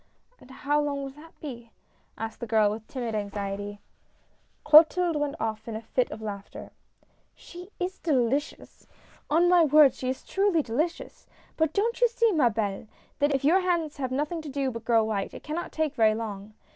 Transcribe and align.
"And 0.41 0.49
how 0.49 0.81
long 0.81 1.03
will 1.03 1.11
that 1.11 1.39
be?" 1.39 1.69
asked 2.17 2.39
the 2.39 2.47
girl, 2.47 2.71
with 2.71 2.87
timid 2.87 3.13
anxiety. 3.13 3.81
Clotilde 4.63 5.15
went 5.15 5.35
off 5.39 5.67
in 5.67 5.75
a 5.75 5.81
fit 5.83 6.09
of 6.09 6.23
laughter." 6.23 6.71
She 7.35 7.69
is 7.79 7.99
delicious! 7.99 8.87
on 9.29 9.47
my 9.47 9.63
word 9.63 9.93
she 9.93 10.09
is 10.09 10.23
truly 10.25 10.63
delicious 10.63 11.27
I 11.29 11.35
But 11.55 11.73
don't 11.73 12.01
you 12.01 12.07
see, 12.07 12.31
ma 12.31 12.49
helle, 12.49 12.87
that 13.19 13.35
if 13.35 13.43
your 13.45 13.59
hands 13.59 13.97
have 13.97 14.09
nothing 14.11 14.41
to 14.41 14.49
do 14.49 14.71
but 14.71 14.85
grow 14.85 15.03
white, 15.03 15.29
that 15.33 15.37
it 15.37 15.43
cannot 15.43 15.71
take 15.71 15.93
very 15.93 16.15
long. 16.15 16.55